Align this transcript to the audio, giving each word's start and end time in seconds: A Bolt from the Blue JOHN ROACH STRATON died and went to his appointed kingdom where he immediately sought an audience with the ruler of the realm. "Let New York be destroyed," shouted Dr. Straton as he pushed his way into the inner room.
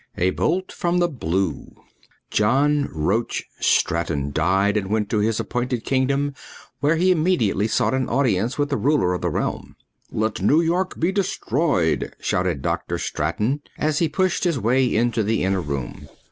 A 0.17 0.31
Bolt 0.31 0.71
from 0.71 0.97
the 0.97 1.07
Blue 1.07 1.75
JOHN 2.31 2.89
ROACH 2.91 3.43
STRATON 3.59 4.31
died 4.31 4.75
and 4.75 4.87
went 4.89 5.11
to 5.11 5.19
his 5.19 5.39
appointed 5.39 5.85
kingdom 5.85 6.33
where 6.79 6.95
he 6.95 7.11
immediately 7.11 7.67
sought 7.67 7.93
an 7.93 8.09
audience 8.09 8.57
with 8.57 8.69
the 8.69 8.77
ruler 8.77 9.13
of 9.13 9.21
the 9.21 9.29
realm. 9.29 9.75
"Let 10.09 10.41
New 10.41 10.59
York 10.61 10.99
be 10.99 11.11
destroyed," 11.11 12.15
shouted 12.19 12.63
Dr. 12.63 12.97
Straton 12.97 13.61
as 13.77 13.99
he 13.99 14.09
pushed 14.09 14.43
his 14.43 14.57
way 14.57 14.85
into 14.87 15.21
the 15.21 15.43
inner 15.43 15.61
room. 15.61 16.09